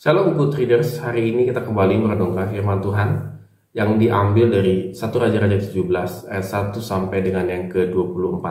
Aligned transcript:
Shalom 0.00 0.32
good 0.32 0.56
readers, 0.56 0.96
hari 0.96 1.28
ini 1.28 1.44
kita 1.44 1.60
kembali 1.60 2.00
merenungkan 2.00 2.48
firman 2.48 2.80
Tuhan 2.80 3.36
yang 3.76 4.00
diambil 4.00 4.48
dari 4.48 4.96
1 4.96 4.96
Raja-Raja 4.96 5.60
17 5.60 6.24
ayat 6.24 6.46
1 6.72 6.80
sampai 6.80 7.20
dengan 7.20 7.44
yang 7.44 7.68
ke-24. 7.68 8.46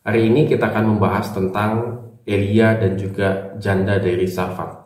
Hari 0.00 0.20
ini 0.32 0.48
kita 0.48 0.72
akan 0.72 0.96
membahas 0.96 1.36
tentang 1.36 2.00
Elia 2.24 2.72
dan 2.72 2.96
juga 2.96 3.52
janda 3.60 4.00
dari 4.00 4.24
Safat. 4.24 4.80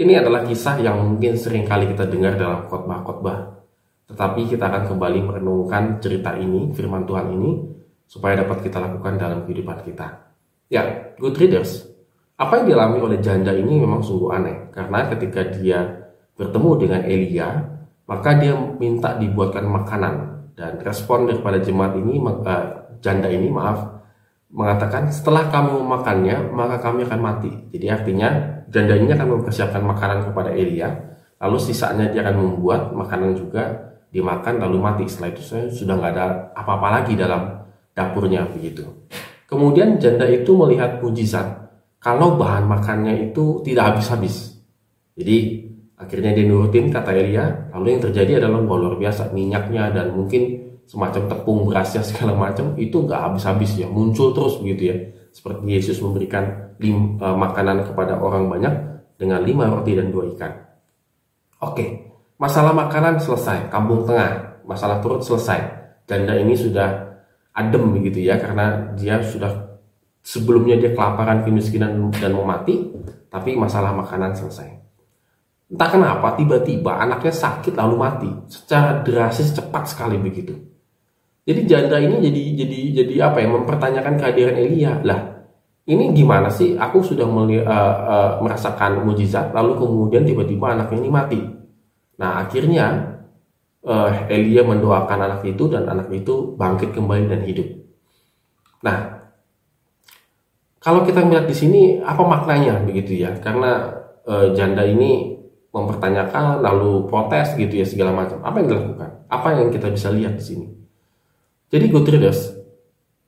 Ini 0.00 0.24
adalah 0.24 0.48
kisah 0.48 0.80
yang 0.80 0.96
mungkin 1.04 1.36
sering 1.36 1.68
kali 1.68 1.92
kita 1.92 2.08
dengar 2.08 2.40
dalam 2.40 2.64
khotbah-khotbah. 2.64 3.52
Tetapi 4.08 4.48
kita 4.48 4.64
akan 4.64 4.96
kembali 4.96 5.20
merenungkan 5.28 6.00
cerita 6.00 6.40
ini, 6.40 6.72
firman 6.72 7.04
Tuhan 7.04 7.36
ini, 7.36 7.50
supaya 8.08 8.40
dapat 8.40 8.64
kita 8.64 8.80
lakukan 8.80 9.20
dalam 9.20 9.44
kehidupan 9.44 9.76
kita. 9.84 10.32
Ya, 10.72 11.12
good 11.20 11.36
readers, 11.36 11.84
apa 12.36 12.52
yang 12.60 12.66
dialami 12.68 12.98
oleh 13.00 13.18
janda 13.24 13.56
ini 13.56 13.80
memang 13.80 14.04
sungguh 14.04 14.28
aneh, 14.28 14.56
karena 14.68 15.08
ketika 15.08 15.40
dia 15.56 16.04
bertemu 16.36 16.70
dengan 16.76 17.00
Elia, 17.08 17.48
maka 18.04 18.36
dia 18.36 18.52
minta 18.76 19.16
dibuatkan 19.16 19.64
makanan 19.64 20.14
dan 20.52 20.76
respon 20.84 21.24
daripada 21.24 21.56
jemaat 21.64 21.96
ini, 21.96 22.20
uh, 22.20 22.64
janda 23.00 23.32
ini 23.32 23.48
maaf, 23.48 23.88
mengatakan 24.52 25.08
setelah 25.08 25.48
kamu 25.48 25.80
memakannya 25.80 26.52
maka 26.52 26.76
kami 26.78 27.08
akan 27.08 27.20
mati. 27.24 27.50
Jadi 27.72 27.86
artinya 27.88 28.28
janda 28.68 28.94
ini 29.00 29.16
akan 29.16 29.40
mempersiapkan 29.40 29.80
makanan 29.80 30.28
kepada 30.28 30.52
Elia, 30.52 30.92
lalu 31.40 31.56
sisanya 31.56 32.12
dia 32.12 32.20
akan 32.20 32.36
membuat 32.36 32.92
makanan 32.92 33.32
juga 33.32 33.96
dimakan 34.12 34.60
lalu 34.60 34.76
mati. 34.76 35.04
Setelah 35.08 35.32
itu 35.32 35.42
saya 35.42 35.72
sudah 35.72 35.96
nggak 35.96 36.12
ada 36.12 36.26
apa-apa 36.52 37.00
lagi 37.00 37.16
dalam 37.16 37.64
dapurnya 37.96 38.44
begitu. 38.52 39.08
Kemudian 39.48 39.96
janda 39.96 40.28
itu 40.28 40.52
melihat 40.52 41.00
mujizat 41.00 41.65
kalau 42.06 42.38
bahan 42.38 42.70
makannya 42.70 43.34
itu 43.34 43.66
tidak 43.66 43.90
habis-habis. 43.90 44.62
Jadi 45.18 45.66
akhirnya 45.98 46.38
dia 46.38 46.46
nurutin 46.46 46.86
kata 46.86 47.10
Elia, 47.10 47.66
lalu 47.74 47.98
yang 47.98 48.02
terjadi 48.06 48.46
adalah 48.46 48.62
luar 48.62 48.94
biasa 48.94 49.34
minyaknya 49.34 49.90
dan 49.90 50.14
mungkin 50.14 50.70
semacam 50.86 51.26
tepung 51.26 51.66
berasnya 51.66 52.06
segala 52.06 52.38
macam 52.38 52.78
itu 52.78 52.94
nggak 53.02 53.18
habis-habis 53.26 53.74
ya 53.82 53.90
muncul 53.90 54.30
terus 54.30 54.62
begitu 54.62 54.94
ya 54.94 54.96
seperti 55.34 55.66
Yesus 55.66 55.98
memberikan 55.98 56.78
lim, 56.78 57.18
uh, 57.18 57.34
makanan 57.34 57.90
kepada 57.90 58.22
orang 58.22 58.46
banyak 58.46 58.74
dengan 59.18 59.42
lima 59.42 59.66
roti 59.66 59.98
dan 59.98 60.14
dua 60.14 60.30
ikan. 60.38 60.62
Oke, 61.58 62.06
masalah 62.38 62.70
makanan 62.70 63.18
selesai, 63.18 63.66
kampung 63.66 64.06
tengah, 64.06 64.62
masalah 64.62 65.02
perut 65.02 65.26
selesai. 65.26 65.58
Janda 66.06 66.38
ini 66.38 66.54
sudah 66.54 67.18
adem 67.50 67.98
begitu 67.98 68.22
ya 68.22 68.38
karena 68.38 68.94
dia 68.94 69.18
sudah 69.26 69.65
sebelumnya 70.26 70.74
dia 70.74 70.90
kelaparan, 70.90 71.46
kemiskinan 71.46 71.94
dan 72.18 72.34
mau 72.34 72.42
mati, 72.42 72.90
tapi 73.30 73.54
masalah 73.54 73.94
makanan 73.94 74.34
selesai. 74.34 74.74
Entah 75.70 75.90
kenapa 75.90 76.34
tiba-tiba 76.34 76.98
anaknya 76.98 77.30
sakit 77.30 77.74
lalu 77.78 77.94
mati 77.98 78.30
secara 78.50 79.02
drastis 79.06 79.54
cepat 79.54 79.86
sekali 79.86 80.18
begitu. 80.18 80.54
Jadi 81.46 81.62
janda 81.66 82.02
ini 82.02 82.18
jadi 82.22 82.42
jadi 82.66 82.78
jadi 83.02 83.14
apa 83.30 83.38
ya 83.38 83.48
mempertanyakan 83.54 84.14
kehadiran 84.18 84.56
Elia 84.58 84.98
lah. 85.06 85.46
Ini 85.86 86.10
gimana 86.10 86.50
sih? 86.50 86.74
Aku 86.74 86.98
sudah 86.98 87.22
meli, 87.30 87.62
uh, 87.62 87.66
uh, 87.66 88.30
merasakan 88.42 89.06
mujizat 89.06 89.54
lalu 89.54 89.78
kemudian 89.78 90.26
tiba-tiba 90.26 90.74
anaknya 90.74 90.98
ini 90.98 91.10
mati. 91.10 91.40
Nah 92.18 92.42
akhirnya 92.42 92.86
uh, 93.86 94.10
Elia 94.26 94.66
mendoakan 94.66 95.18
anak 95.22 95.42
itu 95.46 95.70
dan 95.70 95.86
anak 95.86 96.10
itu 96.10 96.58
bangkit 96.58 96.90
kembali 96.94 97.30
dan 97.30 97.42
hidup. 97.46 97.66
Nah 98.82 99.25
kalau 100.86 101.02
kita 101.02 101.18
melihat 101.26 101.50
di 101.50 101.56
sini 101.58 101.80
apa 101.98 102.22
maknanya 102.22 102.78
begitu 102.86 103.18
ya? 103.18 103.34
Karena 103.42 103.90
e, 104.22 104.54
janda 104.54 104.86
ini 104.86 105.34
mempertanyakan 105.74 106.62
lalu 106.62 107.10
protes 107.10 107.58
gitu 107.58 107.82
ya 107.82 107.82
segala 107.82 108.14
macam. 108.14 108.38
Apa 108.46 108.62
yang 108.62 108.70
dilakukan? 108.70 109.26
Apa 109.26 109.48
yang 109.58 109.74
kita 109.74 109.90
bisa 109.90 110.14
lihat 110.14 110.38
di 110.38 110.44
sini? 110.46 110.66
Jadi 111.74 111.90
good 111.90 112.06
readers, 112.06 112.54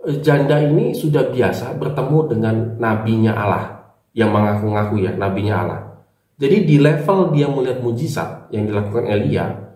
e, 0.06 0.22
janda 0.22 0.62
ini 0.62 0.94
sudah 0.94 1.34
biasa 1.34 1.74
bertemu 1.74 2.18
dengan 2.30 2.54
nabinya 2.78 3.34
Allah 3.34 3.90
yang 4.14 4.30
mengaku-ngaku 4.30 5.02
ya 5.02 5.18
nabinya 5.18 5.54
Allah. 5.58 5.80
Jadi 6.38 6.62
di 6.62 6.78
level 6.78 7.34
dia 7.34 7.50
melihat 7.50 7.82
mujizat 7.82 8.54
yang 8.54 8.70
dilakukan 8.70 9.02
Elia, 9.10 9.74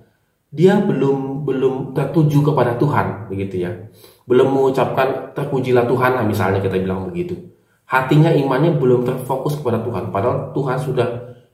dia 0.54 0.78
belum 0.78 1.42
belum 1.42 1.98
tertuju 1.98 2.46
kepada 2.46 2.78
Tuhan 2.78 3.26
begitu 3.26 3.66
ya. 3.66 3.74
Belum 4.22 4.54
mengucapkan 4.54 5.34
terpujilah 5.34 5.82
Tuhan 5.90 6.22
misalnya 6.30 6.62
kita 6.62 6.78
bilang 6.78 7.10
begitu 7.10 7.51
hatinya 7.92 8.32
imannya 8.32 8.80
belum 8.80 9.04
terfokus 9.04 9.60
kepada 9.60 9.84
Tuhan. 9.84 10.08
Padahal 10.08 10.56
Tuhan 10.56 10.80
sudah 10.80 11.08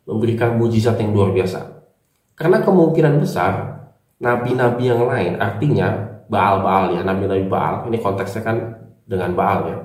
memberikan 0.06 0.54
mujizat 0.54 0.94
yang 1.02 1.10
luar 1.10 1.34
biasa. 1.34 1.66
Karena 2.38 2.62
kemungkinan 2.62 3.18
besar 3.18 3.82
nabi-nabi 4.22 4.86
yang 4.86 5.02
lain 5.10 5.42
artinya 5.42 6.06
Baal-Baal 6.30 6.94
ya 6.94 7.02
nabi-nabi 7.02 7.50
Baal 7.50 7.90
ini 7.90 7.98
konteksnya 7.98 8.46
kan 8.46 8.56
dengan 9.06 9.34
Baal 9.34 9.58
ya 9.66 9.78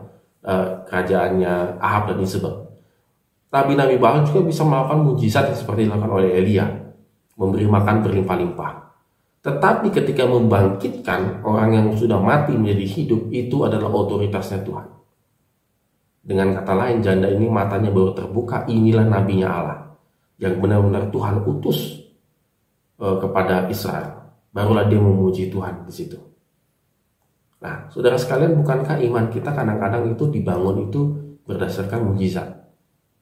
eh, 0.46 0.68
kerajaannya 0.90 1.78
Ahab 1.78 2.13
dan 2.13 2.18
Isabel 2.22 2.66
nabi-nabi 3.53 4.02
Baal 4.02 4.25
juga 4.25 4.42
bisa 4.50 4.66
melakukan 4.66 5.06
mujizat 5.06 5.53
yang 5.53 5.58
seperti 5.58 5.86
dilakukan 5.86 6.13
oleh 6.13 6.30
Elia 6.34 6.66
memberi 7.38 7.66
makan 7.66 8.06
berlimpah-limpah. 8.06 8.72
Tetapi 9.44 9.90
ketika 9.90 10.25
membangkitkan 10.25 11.46
orang 11.46 11.69
yang 11.74 11.88
sudah 11.94 12.18
mati 12.22 12.53
menjadi 12.58 12.86
hidup 12.86 13.22
itu 13.34 13.66
adalah 13.66 13.90
otoritasnya 13.90 14.66
Tuhan 14.66 15.03
dengan 16.23 16.56
kata 16.56 16.72
lain, 16.72 17.03
janda 17.03 17.28
ini 17.28 17.51
matanya 17.51 17.91
baru 17.91 18.16
terbuka, 18.16 18.63
inilah 18.72 19.03
nabinya 19.03 19.47
Allah 19.51 19.79
yang 20.39 20.56
benar-benar 20.63 21.11
Tuhan 21.11 21.44
utus 21.44 22.00
uh, 23.03 23.19
kepada 23.19 23.67
Israel. 23.67 24.23
Barulah 24.56 24.88
dia 24.88 25.03
memuji 25.03 25.51
Tuhan 25.51 25.83
di 25.83 25.91
situ. 25.91 26.16
Nah, 27.59 27.91
saudara 27.91 28.16
sekalian, 28.16 28.56
bukankah 28.56 29.03
iman 29.03 29.28
kita 29.28 29.51
kadang-kadang 29.51 30.16
itu 30.16 30.23
dibangun 30.31 30.88
itu 30.88 31.01
berdasarkan 31.44 32.07
mujizat, 32.07 32.47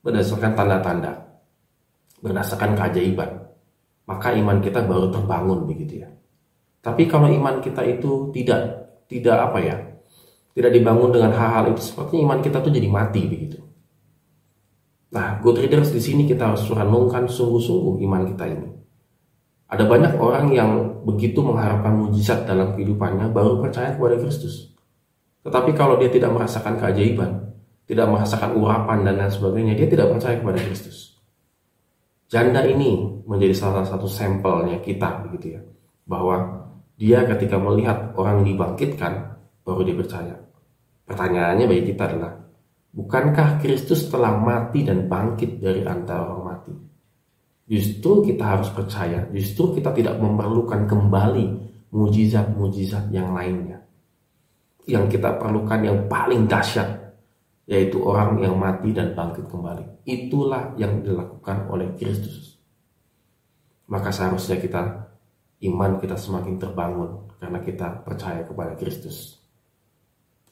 berdasarkan 0.06 0.53
tanda-tanda, 0.53 1.41
berdasarkan 2.22 2.78
keajaiban. 2.78 3.50
Maka 4.06 4.34
iman 4.38 4.61
kita 4.61 4.85
baru 4.85 5.09
terbangun 5.09 5.66
begitu 5.66 6.06
ya. 6.06 6.09
Tapi 6.81 7.06
kalau 7.06 7.29
iman 7.29 7.61
kita 7.61 7.81
itu 7.85 8.34
tidak 8.34 8.61
tidak 9.06 9.38
apa 9.50 9.59
ya, 9.61 9.78
tidak 10.51 10.72
dibangun 10.75 11.16
dengan 11.16 11.31
hal-hal 11.31 11.72
itu 11.72 11.81
sepertinya 11.91 12.31
iman 12.31 12.39
kita 12.44 12.57
tuh 12.59 12.72
jadi 12.72 12.88
mati 12.91 13.22
begitu. 13.28 13.59
Nah, 15.12 15.44
good 15.44 15.59
readers 15.59 15.91
di 15.91 16.00
sini 16.00 16.23
kita 16.23 16.51
harus 16.51 16.63
renungkan 16.72 17.28
sungguh-sungguh 17.28 18.00
iman 18.07 18.22
kita 18.31 18.45
ini. 18.47 18.67
Ada 19.72 19.88
banyak 19.88 20.19
orang 20.19 20.51
yang 20.51 20.72
begitu 21.07 21.40
mengharapkan 21.40 21.95
mujizat 21.95 22.44
dalam 22.44 22.75
kehidupannya 22.75 23.31
baru 23.31 23.63
percaya 23.63 23.95
kepada 23.95 24.19
Kristus. 24.19 24.75
Tetapi 25.47 25.72
kalau 25.75 25.95
dia 25.95 26.11
tidak 26.11 26.31
merasakan 26.35 26.75
keajaiban, 26.79 27.56
tidak 27.88 28.07
merasakan 28.11 28.56
urapan 28.56 29.07
dan 29.07 29.16
lain 29.19 29.31
sebagainya, 29.31 29.73
dia 29.79 29.88
tidak 29.88 30.11
percaya 30.11 30.35
kepada 30.40 30.59
Kristus. 30.59 31.16
Janda 32.31 32.63
ini 32.63 33.23
menjadi 33.28 33.51
salah 33.51 33.84
satu 33.84 34.07
sampelnya 34.07 34.79
kita 34.79 35.28
begitu 35.28 35.59
ya. 35.59 35.61
Bahwa 36.07 36.67
dia 36.95 37.23
ketika 37.28 37.59
melihat 37.59 38.16
orang 38.16 38.44
dibangkitkan, 38.47 39.31
baru 39.61 39.81
dia 39.85 39.97
percaya. 39.97 40.35
Pertanyaannya 41.05 41.66
bagi 41.67 41.83
kita 41.91 42.03
adalah, 42.07 42.31
bukankah 42.95 43.59
Kristus 43.59 44.07
telah 44.07 44.35
mati 44.38 44.88
dan 44.88 45.11
bangkit 45.11 45.59
dari 45.59 45.83
antara 45.83 46.29
orang 46.29 46.44
mati? 46.45 46.73
Justru 47.72 48.23
kita 48.23 48.44
harus 48.57 48.69
percaya, 48.72 49.27
justru 49.31 49.75
kita 49.75 49.95
tidak 49.95 50.16
memerlukan 50.19 50.88
kembali 50.88 51.45
mujizat-mujizat 51.91 53.11
yang 53.11 53.31
lainnya. 53.31 53.79
Yang 54.87 55.19
kita 55.19 55.40
perlukan 55.40 55.79
yang 55.84 55.99
paling 56.07 56.47
dahsyat, 56.47 56.90
yaitu 57.67 58.03
orang 58.03 58.40
yang 58.43 58.59
mati 58.59 58.91
dan 58.91 59.16
bangkit 59.16 59.47
kembali. 59.47 60.03
Itulah 60.03 60.75
yang 60.75 60.99
dilakukan 60.99 61.72
oleh 61.72 61.96
Kristus. 61.96 62.59
Maka 63.91 64.11
seharusnya 64.11 64.59
kita 64.59 64.81
iman 65.67 65.99
kita 65.99 66.16
semakin 66.16 66.55
terbangun 66.57 67.31
karena 67.37 67.59
kita 67.59 67.87
percaya 68.02 68.41
kepada 68.47 68.73
Kristus. 68.79 69.41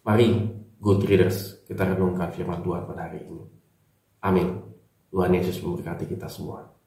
Mari, 0.08 0.28
good 0.80 1.04
readers, 1.04 1.68
kita 1.68 1.84
renungkan 1.84 2.32
firman 2.32 2.64
Tuhan 2.64 2.88
pada 2.88 3.12
hari 3.12 3.28
ini. 3.28 3.44
Amin. 4.24 4.48
Tuhan 5.12 5.36
Yesus 5.36 5.60
memberkati 5.60 6.08
kita 6.08 6.32
semua. 6.32 6.79